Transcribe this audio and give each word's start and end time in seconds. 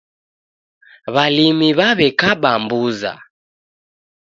W'alimi 1.13 1.67
w'aw'ekaba 1.77 2.51
mbuza 2.61 3.13